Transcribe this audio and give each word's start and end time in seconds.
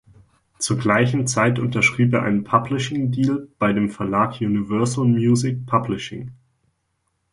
Zur 0.57 0.79
gleichen 0.79 1.27
Zeit 1.27 1.59
unterschrieb 1.59 2.11
er 2.13 2.23
einen 2.23 2.43
Publishing 2.43 3.11
Deal 3.11 3.47
bei 3.59 3.71
dem 3.71 3.87
Verlag 3.91 4.41
Universal 4.41 5.05
Music 5.05 5.63
Publishing. 5.67 6.31